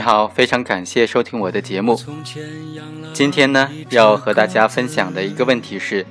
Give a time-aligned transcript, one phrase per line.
[0.00, 2.00] 你好，非常感谢收听我的节目。
[3.12, 6.06] 今天呢，要和大家分享的一个问题是：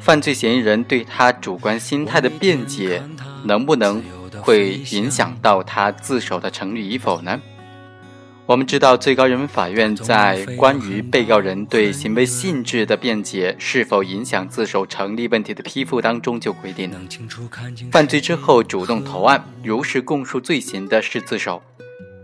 [0.00, 3.00] 犯罪嫌疑人对他主观心态的辩解，
[3.44, 4.02] 能不能
[4.40, 7.40] 会影响到他自首的成立与否呢？
[8.44, 16.90] 我们知道，最高人民法院在关于被告人对行为性质的辩解是否影响自首成立问题的批复当中就规定，
[17.92, 21.62] 犯罪之后主动投案、如实供述罪行的是自首；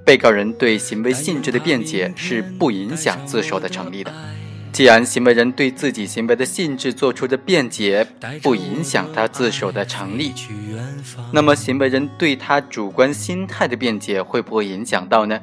[0.05, 4.13] 被告人对行为性质的辩解是不影响自首的成立的。
[4.73, 8.07] 既然行为人对自己行为的性质做出的辩解
[8.43, 10.33] 不影响他自首的成立，
[11.31, 15.39] 那么行为人对他主观心态的辩解会不会影响到呢？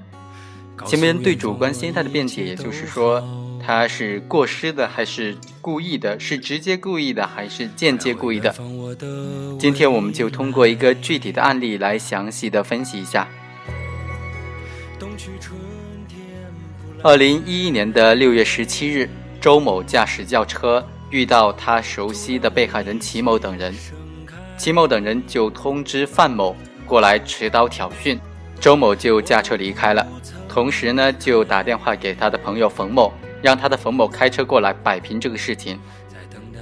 [0.86, 3.24] 行为人对主观心态的辩解，也就是说，
[3.64, 6.20] 他是过失的还是故意的？
[6.20, 8.56] 是直接故意的还是间接故意的？
[9.60, 13.28] 今天我们就通过一个具体的案例来详细的分析一下。
[17.02, 19.10] 二零一一年的六月十七日，
[19.42, 23.74] 周某驾驶轿车遇到他熟悉的被害人齐某等人，
[24.58, 28.20] 齐某等人就通知范某过来持刀挑衅，
[28.60, 30.06] 周某就驾车离开了。
[30.48, 35.80] 同时呢，就打电话给他的朋友冯某，让他的冯某开车过来摆平这个事情。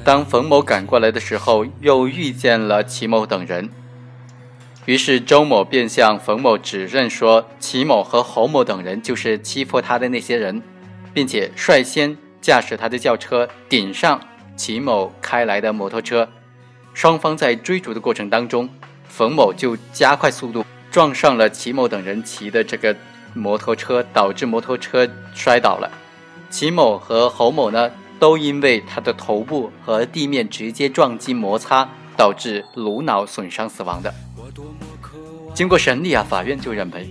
[0.03, 3.69] 当冯某赶过来的时候，又遇见了齐某等人。
[4.87, 10.63] 于是周某便向冯某指认说，齐某和侯某等人就是欺负他的那些人，
[11.13, 14.17] 并且率先驾驶他的轿车顶上
[14.55, 16.29] 齐某开来的摩托车。
[16.93, 18.69] 双方在追逐的过程当中，
[19.09, 22.95] 冯某就加快速度撞上了齐某等人骑的这个。
[23.33, 25.91] 摩托车导致摩托车摔倒了，
[26.49, 34.11] 齐某和侯某呢，都因为他的头部和地面直接撞击摩擦，导致颅脑损伤死亡的。
[35.57, 37.09] 经过审理啊，法院就认为，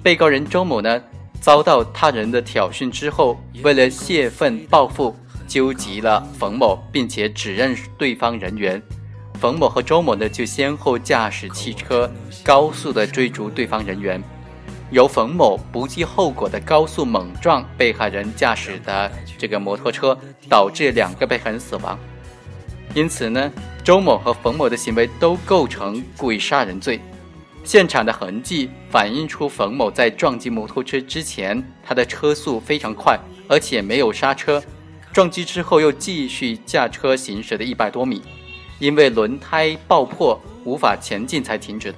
[0.00, 1.02] 被告人周某呢，
[1.40, 5.12] 遭到他人的挑衅之后，为了泄愤报复，
[5.48, 8.80] 纠集了冯某，并且指认对方人员。
[9.40, 12.08] 冯某和周某呢，就先后驾驶汽车
[12.44, 14.22] 高速的追逐对方人员。
[14.92, 20.16] 由冯某不计后果的高速猛撞被害人驾驶的这个摩托车，
[20.48, 21.98] 导致两个被害人死亡。
[22.94, 23.50] 因此呢，
[23.82, 27.00] 周某和冯某的行为都构成故意杀人罪。
[27.66, 33.18] 现场的痕迹反映出冯某在撞击摩托车之前，他的车速非常快，
[33.48, 34.62] 而且没有刹车。
[35.12, 38.22] 撞击之后又继续驾车行驶了一百多米，
[38.78, 41.92] 因为轮胎爆破无法前进才停止。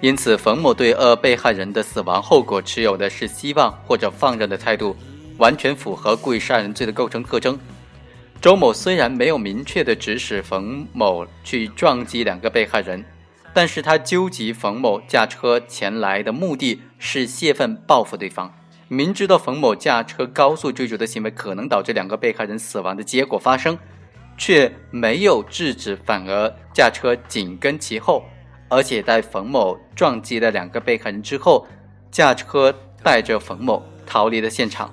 [0.00, 4.96] 因此，冯某对二被害人的死亡后果持有的是希望或者放任的态度，
[5.38, 7.56] 完全符合故意杀人罪的构成特征。
[8.40, 13.02] 周某虽然没有明确的指使冯某去撞击两个被害人，
[13.54, 18.52] 但是他纠集冯某驾车前来的目的是泄愤报复对方，
[18.88, 23.78] 明知道冯某驾车高速追逐的行为可能导致两个被害人死亡的结果发生，
[24.36, 28.24] 却没有制止，反而驾车紧跟其后。
[28.68, 31.64] 而且在冯某撞击了两个被害人之后，
[32.10, 34.92] 驾车带着冯某逃离了现场，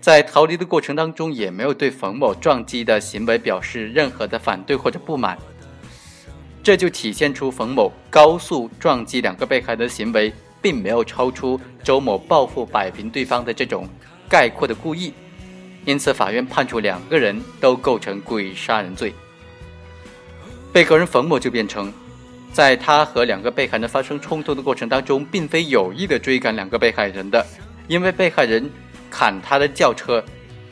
[0.00, 5.36] 在逃离的过程当中，也没有对冯某撞击的行为表示任何的反对或者不满，
[6.62, 13.88] 这就体现出冯某高速撞击两个被害人的行为，并没有超出周某报复摆平对方的这种
[14.28, 15.12] 概括的故意，
[15.86, 19.14] 因此法院判处两个人都构成故意杀人罪，
[20.72, 21.92] 被告人冯某就辩称。
[22.52, 27.46] 在他和两个被害人发生冲突的过程当中，并非有意的追赶两个被害人的，
[27.86, 28.68] 因为被害人
[29.08, 30.22] 砍他的轿车，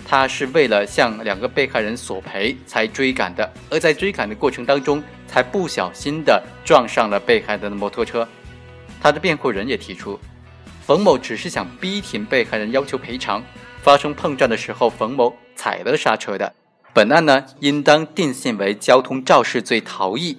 [0.05, 8.27] 他是为了向两个被害人索赔才追赶的，而在追赶的过程当中，才不小心的撞上了被害人的摩托车。
[9.01, 10.19] 他的辩护人也提出，
[10.85, 13.41] 冯某只是想逼停被害人要求赔偿，
[13.81, 16.53] 发生碰撞的时候，冯某踩了刹车的。
[16.93, 20.39] 本案呢，应当定性为交通肇事罪逃逸。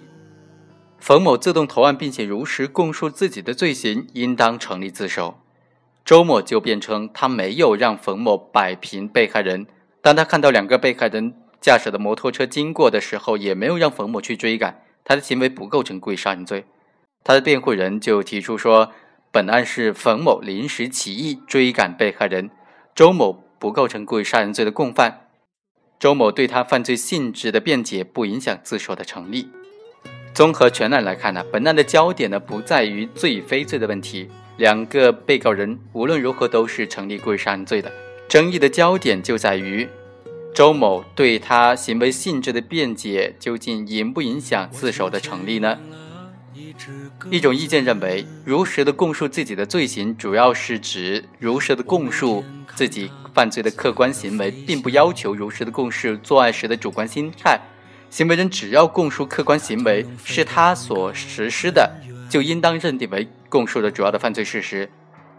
[1.00, 5.40] 冯某自动投案，并且如实供述自己的罪行，应当成立自首。
[6.04, 9.68] 周某就辩称，他没有让冯某摆平被害人，
[10.02, 16.66] 当他看到两个被害人驾驶的摩托车经过的时候，也没有让冯某去追赶，他的行为不构成故意杀人罪。
[17.24, 18.92] 他的辩护人就提出说，
[19.32, 22.50] 本案是冯某临时起意追赶被害人，
[22.96, 25.28] 周某不构成故意杀人罪的共犯。
[26.00, 29.50] 周某对他犯罪性质的辩解不影响自首的成立。
[30.34, 37.92] 综合全案来看呢，本案的焦点呢不在于罪与非罪的问题，两个被告人无论如何都是成立故意杀人罪的。
[38.30, 39.86] 争议的焦点就在于
[40.54, 45.78] 周某对他行为性质的辩解究竟影不影响自首的成立呢？
[47.30, 52.44] 一种意见认为，如实的供述自己的罪行，主要是指如实的供述
[52.76, 57.60] 自己犯罪的客观行为，并不要求如实的供述作案时的主观心态。
[58.10, 61.90] 行为人只要供述客观行为是他所实施的，
[62.30, 64.90] 就应当认定为供述的主要的犯罪事实。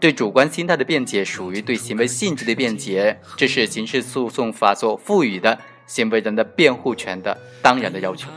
[0.01, 8.27] 对主观心态的辩解属于对行为性质的辩解，这是刑事诉讼法所赋予的行为人的辩护权的当然的要求。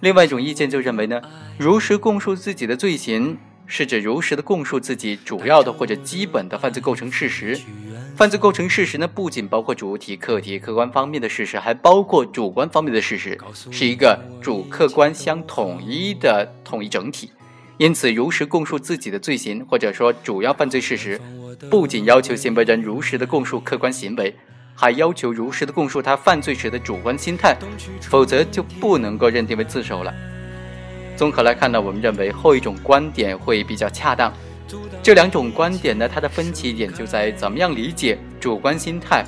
[0.00, 1.22] 另外一种意见就认为呢，
[1.56, 7.56] 如实供述自己的罪行，是指如实的供述自己主要的或者基本的犯罪构成事实。
[8.16, 13.38] 犯罪构成事实呢，不仅包括主体、客体、客观方面的事实，还包括主观方面的事实，
[13.70, 17.30] 是一个主客观相统一的统一整体。
[17.80, 21.18] 因此，如实供述自己的罪行，或者说主要犯罪事实，
[21.70, 24.36] 不仅要求行为人如实的供述客观行为，
[24.74, 27.56] 还要求如实的供述他犯罪时的主观心态，
[28.02, 30.14] 否则就不能够认定为自首了。
[31.16, 34.30] 综合来看呢，我们认为后一种观点会比较恰当。
[35.02, 39.24] 这两种观点呢，它的分歧点就在怎么样理解主观心态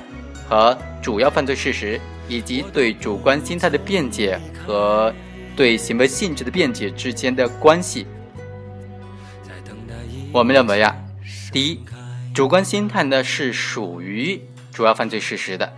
[0.47, 5.11] 和主要犯罪事实，以及对主观心态的辩解和
[5.55, 8.05] 对行为性质的辩解之间的关系。
[10.33, 10.95] 我们认为啊，
[11.51, 11.79] 第一，
[12.33, 14.41] 主观心态呢是属于
[14.71, 15.71] 主要犯罪事实的。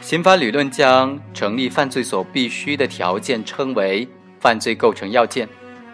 [0.00, 4.08] 刑法理论将成立犯罪所必须的条件称为
[4.40, 5.48] 犯罪构成要件。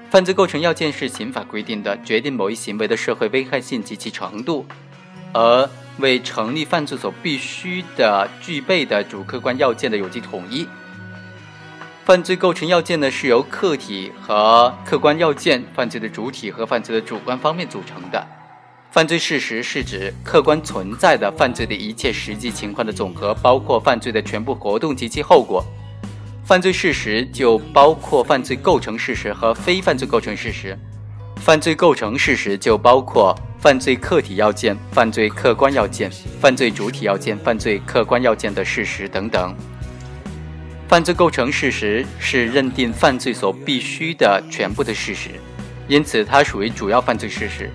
[0.09, 4.65] 犯罪构成要件是刑法规定的决定某一行为的社会危害性及其程度，
[5.35, 5.69] 而
[5.99, 10.67] 为成立犯罪所必须的具备的主客观要件的有机统一。
[12.05, 18.23] 犯罪构成要件呢，是由客体和客观要件、犯罪的主体和犯罪的主观方面组成的。
[18.91, 25.65] 犯罪事实是指客观存在的犯罪的一切实际情况的总和，包括犯罪的全部活动及其后果。
[26.45, 30.79] 犯罪事实就包括犯罪构成事实和非犯罪构成事实。
[31.37, 39.57] 犯罪构成事实就包括犯罪客体要件、犯罪客观要件、犯罪主体要件、犯罪客观要件的事实等等。
[40.95, 45.31] 犯罪构成事实是认定犯罪所必须的全部的事实，
[45.89, 47.69] 因此它属于主要犯罪事实。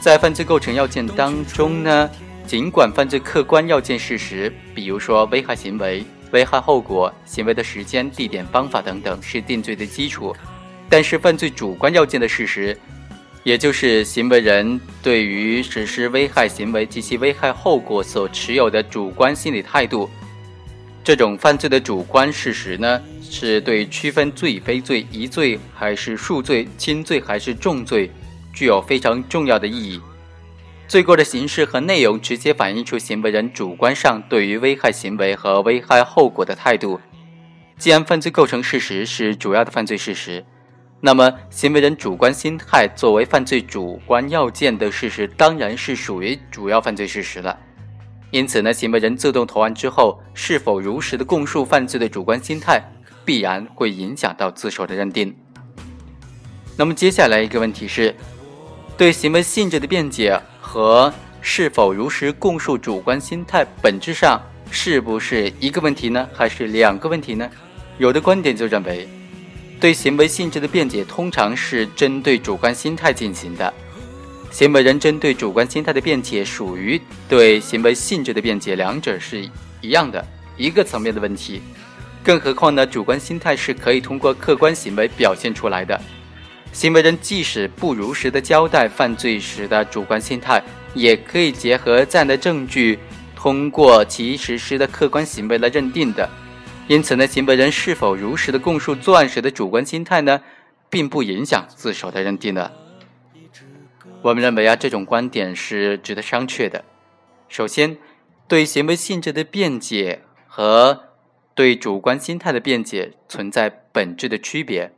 [0.00, 2.08] 在犯罪构成要件当中呢，
[2.46, 10.32] 尽管犯罪客观要件事实，比如说危害行为、危害后果、行为的时间、地点、方法等等是定罪的基础，
[10.88, 12.78] 但是犯罪主观要件的事实，
[13.42, 20.08] 也就是行为人对于实施危害行为及其危害后果所持有的主观心理态度。
[21.06, 28.10] 这种犯罪的主观事实呢，是对区分罪与非罪、一罪还是数罪、轻罪还是重罪，
[28.52, 30.00] 具有非常重要的意义。
[30.88, 37.00] 罪过的形式和内容直接反映出行为人主观上对于危害行为和危害后果的态度。
[37.78, 40.44] 既然犯罪构成事实是主要的犯罪事实，
[41.00, 47.56] 那么行为人主观心态作为犯罪主观要件的事实，当然是属于主要犯罪事实了。
[48.30, 52.82] 因此呢，行为人自动投案之后，是否如实的供述犯罪的主观心态，
[53.24, 55.34] 必然会影响到自首的认定。
[56.76, 58.14] 那么接下来一个问题是，
[58.96, 66.28] 对行为性质的辩解和是否如实供述主观心态，本质上是不是一个问题呢？
[66.34, 67.48] 还是两个问题呢？
[67.98, 69.08] 有的观点就认为，
[69.80, 73.72] 对行为性质的辩解通常是针对主观心态进行的。
[74.50, 79.46] 行为人针对主观心态的辩解，属于对行为性质的辩解，两者是
[79.82, 80.24] 一样的
[80.56, 81.60] 一个层面的问题。
[82.24, 86.00] 更何况呢，主观心态是可以通过客观行为表现出来的。
[86.72, 90.62] 行为人即使不如实的交代犯罪时的主观心态，
[90.94, 92.98] 也可以结合这样的证据，
[93.34, 96.28] 通过其实施的客观行为来认定的。
[96.88, 100.40] 因此呢，行为人是否如实的供述作案时的主观心态呢，
[100.88, 102.72] 并不影响自首的认定的。
[104.26, 106.84] 我们认为啊，这种观点是值得商榷的。
[107.48, 107.96] 首先，
[108.48, 111.04] 对行为性质的辩解和
[111.54, 114.90] 对主观心态的辩解存在本质的区别。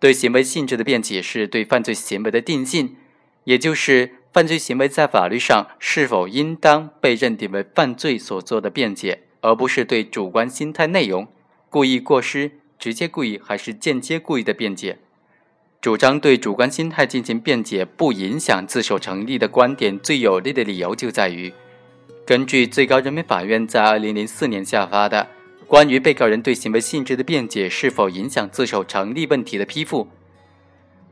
[0.00, 2.96] 对行为性质的辩解是对犯罪行为的定性，
[3.44, 11.28] 也就是犯罪行为在法律上是否应当被认定为犯罪所做的辩解，而不是对主观心态内容
[11.68, 14.98] 故意过失、直接故意还是间接故意的辩解。
[15.82, 21.52] 主张对主观心态进行辩解不影响自首成立的观点，最有力的理由就在于，
[22.24, 25.28] 根据最高人民法院在二零零四年下发的
[25.66, 30.04] 《关于被告人对行为性质的辩解是否影响自首成立问题的批复》，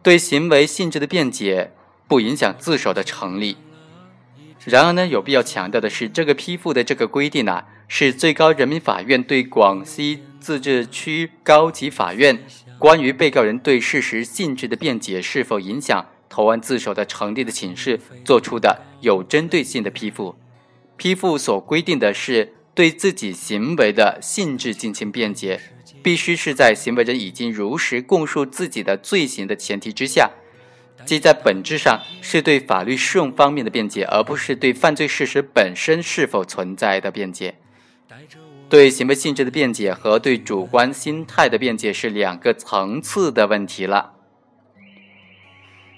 [0.04, 1.72] 对行为性质的辩解
[2.06, 3.56] 不影响自首的成立。
[4.66, 12.38] 然而呢，有必要强调的是，这个批复的这个规定啊，是最高人民法院对广西自治区高级法院。
[12.80, 20.34] 关于被告人对事实性质的辩解是否影响投案自首的成立的请示做出的有针对性的批复。
[20.96, 25.60] 批复所规定的是对自己行为的性质进行辩解，
[26.02, 30.30] 必须是在行为人已经如实供述自己的罪行的前提之下，
[31.04, 37.56] 即在本质上是对法律适用方面的辩解，而不是对犯罪事实本身是否存在的辩解。
[38.70, 44.12] 对行为性质的辩解和对主观心态的辩解是两个层次的问题了。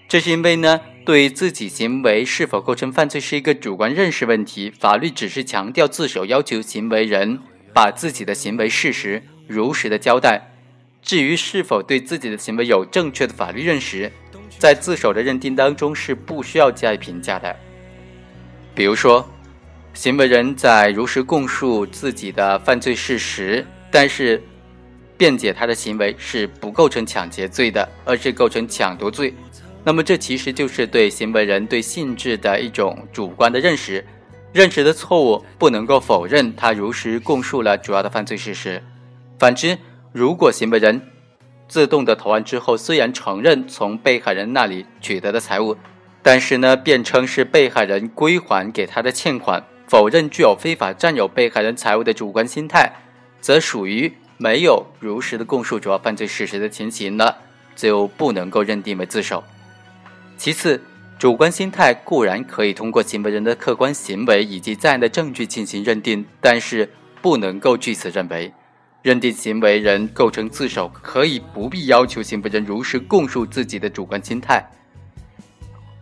[0.08, 7.40] 这是因为呢，对自己行为是否构成犯罪是一个主观认识问题，法律只是强调自首，要求行为人
[7.74, 10.54] 把自己的行为事实如实的交代。
[11.02, 14.10] 至于是否对自己的行为有正确的法律认识，
[14.58, 17.54] 在自首的认定当中是不需要加以评价的。
[18.74, 19.28] 比如说。
[19.94, 24.42] 行为人在如实供述自己的犯罪事实，但是
[25.16, 29.34] 辩解他的行为是不构成抢劫罪的，而是构成抢夺罪。
[29.84, 34.04] 那么这其实就是对行为人对性质的一种主观的认识，
[34.52, 38.82] 认识的错误不能够否认他如实供述了主要的犯罪事实。
[39.38, 39.76] 反之，
[40.12, 41.00] 如果行为人
[41.68, 45.76] 自动的投案之后，虽然承认从被害人那里取得的财物，
[46.22, 49.62] 但是呢，辩称是被害人归还给他的欠款。
[49.92, 52.90] 否认具有非法占有被害人财物的主观心态，
[53.42, 57.36] 则属于没有如实的供述主要犯罪事实的情形了，
[57.76, 59.44] 就不能够认定为自首。
[60.38, 60.80] 其次，
[61.18, 66.88] 主观心态固然可以通过行为人的客观行为以及在案的证据进行认定，但是
[67.20, 68.50] 不能够据此认为
[69.02, 74.66] 认定行为人构成自首，可以不必要求行为人如实供述自己的主观心态。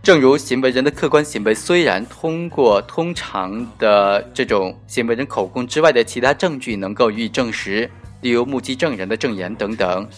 [0.02, 7.88] 正如行为人的客观行为虽然通过通常的这种行为人口供之外的其他证据能够予以证实，
[8.23, 10.09] 例如目击证人的证言等等，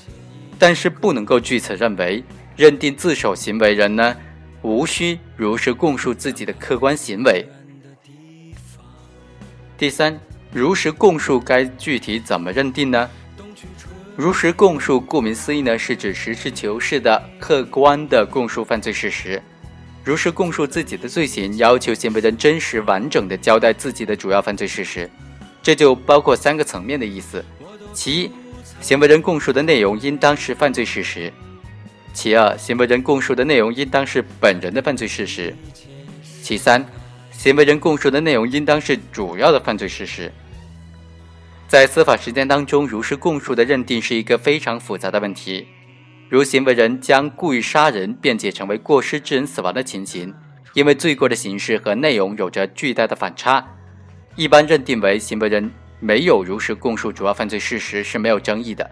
[0.57, 2.23] 但是不能够据此认为
[2.57, 4.17] 认定自首行为人呢
[4.63, 7.45] 无需如实供述自己的客观行为。
[9.77, 10.17] 第三，
[10.53, 13.11] 如实供述该具体怎么认定呢？
[14.15, 19.43] 如实供述顾名思义呢，是指实事求是的客观的供述犯罪事实。
[20.05, 25.09] 如实供述自己的罪行，要求行为人真实完整的交代自己的主要犯罪事实，
[25.63, 27.45] 这就包括三个层面的意思：
[27.93, 28.31] 其一，
[28.81, 31.31] 行为人供述的内容应当是犯罪事实；
[32.13, 35.53] 其二，行为人供述的内容应当是本人的犯罪事实；
[36.43, 36.85] 其三，
[37.31, 40.33] 行为人供述的内容应当是主要的犯罪事实。
[41.69, 45.69] 在司法实践当中，如实供述的认定是一个非常复杂的问题。
[46.33, 50.33] 如行为人将故意杀人辩解成为过失致人死亡的情形，
[50.73, 53.63] 因为罪过的形式和内容有着巨大的反差，
[54.35, 55.71] 一般认定为行为人
[56.01, 58.91] 没有如实供述主要犯罪事实是没有争议的。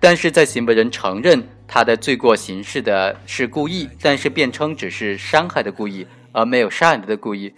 [0.00, 7.52] 但是在行为人承认他的罪过形式的是故意，但是辩称只是伤害的故意，而没有杀人的故意，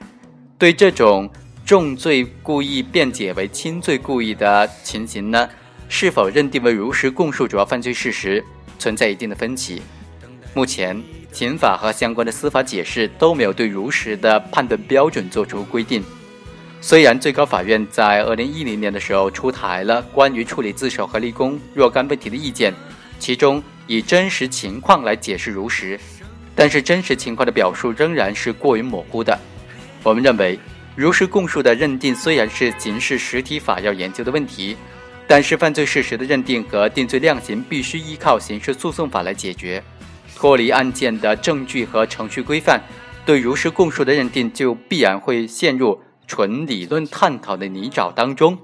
[0.58, 1.30] 对这种
[1.64, 5.48] 重罪故意辩解为轻罪故意的情形呢，
[5.88, 8.44] 是否认定为如实供述主要犯罪事实？
[8.84, 9.80] 存在一定的分歧。
[10.52, 16.04] 目前，刑法和相关的司法解释都没有对如实的判断标准作出规定。
[16.82, 22.74] 虽然最高法院在二零一零年的时候出台了关于处理自首和立功若干问题的意见，
[23.18, 25.98] 其中以真实情况来解释如实，
[26.54, 29.38] 但是真实情况的表述仍然是过于模糊的。
[30.02, 30.58] 我们认为，
[30.94, 34.76] 如实供述的认定虽然是刑事实体法要研究的问题。
[35.26, 39.82] 但是，犯罪事实的认定和定罪量刑必须依靠刑事诉讼法来解决，
[40.36, 42.82] 脱离案件的证据和程序规范，
[43.24, 48.58] 对如实供述的认定就必然会陷入纯理论探讨的泥沼当中。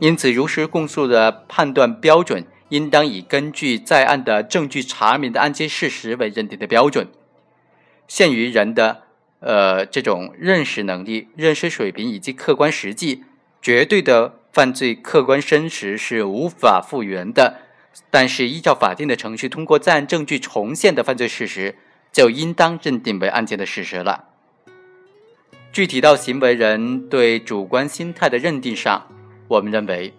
[0.00, 7.06] 因此，如实供述的判断标准应当以根据在案的证据查明的案件事实为认定的标准。
[8.08, 9.02] 限于人的
[9.38, 13.22] 呃这种认识能力、认识水平以及客观实际，
[13.62, 14.40] 绝对的。
[14.52, 17.62] 犯罪客观真实是无法复原的，
[18.10, 21.76] 但是依照法定的程序，通过在案证据重现的犯罪事实，
[22.12, 24.28] 就应当认定为案件的事实了。
[25.72, 29.06] 具体到行为人对主观心态的认定上，
[29.48, 30.12] 我们认为，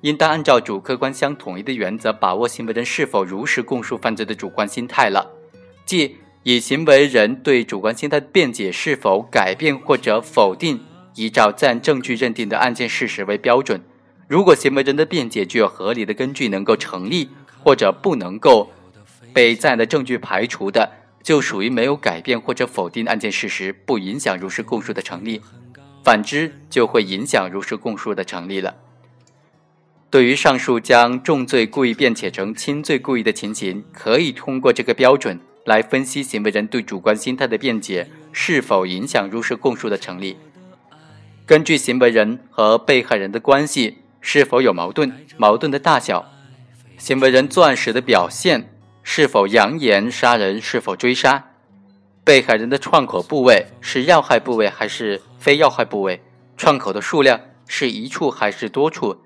[0.00, 5.30] 应当按照主客观相统一的原则，把握行为人是否如实供述犯罪的主观心态了，
[5.84, 10.80] 即以行为人对主观心态的辩解是否改变或者否定。
[11.14, 13.80] 依照在案证据认定的案件事实为标准，
[14.26, 17.28] 如果行为人的辩解具有合理的根据，能够成立，
[17.62, 18.72] 或者不能够
[19.32, 20.90] 被在案的证据排除的，
[21.22, 25.40] 就属于没有改变或者否定案件事实，不影响如实供述的成立；
[26.02, 28.74] 反之，就会影响如实供述的成立了。
[30.10, 40.36] 对于上述将重罪故意辩解成轻罪故意的情形，可以通过这个标准来分析行为人对主观心态的辩解是否影响如实供述的成立。
[41.46, 46.24] 根据行为人和被害人的关系是否有矛盾、矛盾的大小、
[46.96, 48.72] 行为人作案时的表现
[49.02, 51.50] 是否扬言杀人、是否追杀、
[52.24, 56.22] 被害人的创口部位是要害部位还是非要害部位、
[56.56, 59.18] 创口的数量是一处还是多处。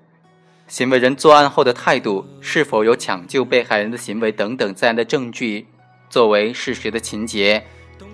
[0.67, 5.67] 行为人作案后的态度是否有抢救被害人的行为等等在案的证据
[6.09, 7.65] 作为事实的情节，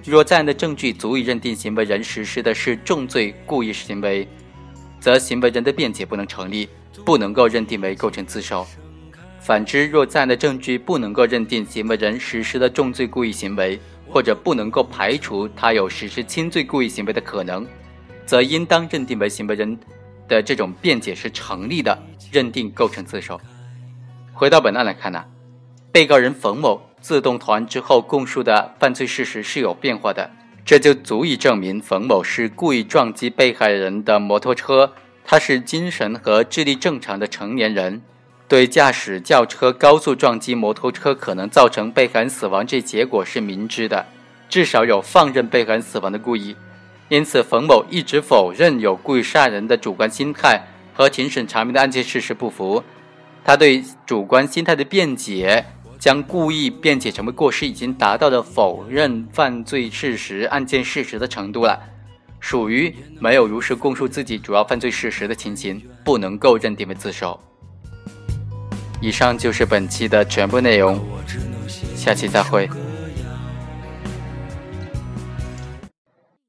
[0.04, 4.28] 若在案的证据足以认定行为人实施的是重罪故意行为，
[5.00, 6.70] 则行为人的辩解不能成立，
[7.04, 8.66] 不能够认定为构成自首。
[9.40, 17.68] 反之，若在案的证据不能够认定行为人实施的重罪故意行为，或者不能够排除他有实施轻罪故意行为的可能，
[18.26, 19.78] 则应当认定为行为人。
[20.28, 21.96] 的这种辩解是成立的，
[22.32, 23.40] 认定构成自首。
[24.34, 25.24] 回到本案来看呢，
[25.92, 30.32] 被告人冯某自动团之后供述的犯罪事实是有变化的，
[30.66, 34.92] 这就足以证明冯某是故意撞击被害人的摩托车，
[35.24, 38.02] 他是精神和智力正常的成年人，
[38.48, 44.08] 对驾驶轿车高速撞击摩托车可能造成被害人死亡这结果是明知的，
[44.50, 46.56] 至少有放任被害人死亡的故意。
[47.10, 50.60] 因此，冯某一直否认有故意杀人的主观心态，
[50.92, 52.84] 和庭审查明的案件事实不符。
[53.44, 55.68] 他对主观心态的辩解，
[56.06, 61.82] 将故意辩解成为过失，已经达到了否认犯罪事实、案件事实的程度了，
[62.40, 67.40] 属于没有如实供述自己主要犯罪事实的情形，不能够认定为自首。
[69.02, 71.04] 以上就是本期的全部内容，
[71.96, 72.70] 下期再会。